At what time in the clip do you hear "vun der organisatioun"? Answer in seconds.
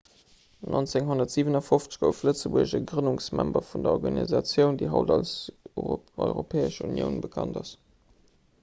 3.69-4.81